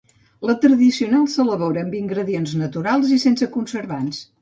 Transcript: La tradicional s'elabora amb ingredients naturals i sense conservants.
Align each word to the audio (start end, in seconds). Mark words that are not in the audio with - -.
La 0.49 0.55
tradicional 0.63 1.27
s'elabora 1.35 1.85
amb 1.87 1.99
ingredients 2.01 2.59
naturals 2.65 3.15
i 3.19 3.23
sense 3.29 3.55
conservants. 3.61 4.29